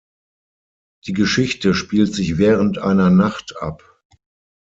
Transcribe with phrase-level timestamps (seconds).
[1.05, 4.01] Die Geschichte spielt sich während einer Nacht ab.